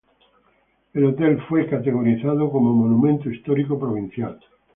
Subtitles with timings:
[0.93, 4.39] El hotel fue categorizado como Monumento Histórico Provincial.